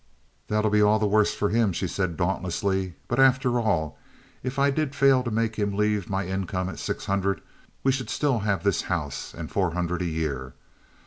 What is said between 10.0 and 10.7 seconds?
a year.